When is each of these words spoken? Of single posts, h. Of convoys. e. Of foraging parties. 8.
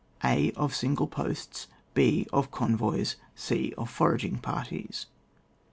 Of 0.55 0.73
single 0.73 1.05
posts, 1.05 1.67
h. 1.95 2.27
Of 2.33 2.49
convoys. 2.49 3.17
e. 3.51 3.71
Of 3.77 3.91
foraging 3.91 4.39
parties. 4.39 5.05
8. 5.11 5.13